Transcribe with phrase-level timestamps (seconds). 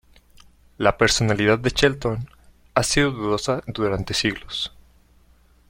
[0.79, 2.27] La personalidad de Shelton
[2.73, 4.73] ha sido dudosa durante siglos.